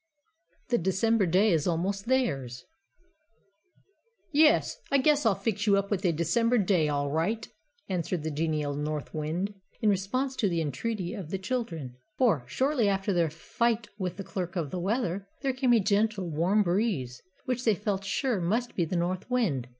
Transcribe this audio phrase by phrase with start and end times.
[0.69, 2.65] THE DECEMBER DAY IS ALMOST THEIRS
[4.33, 4.79] "Yes!
[4.91, 7.47] I guess I'll fix you up with a December day, all right,"
[7.87, 11.97] answered the genial North Wind, in response to the entreaty of the children.
[12.17, 16.31] For, shortly after their fight with the Clerk of the Weather, there came a gentle,
[16.31, 19.67] warm breeze, which they felt sure must be the North Wind.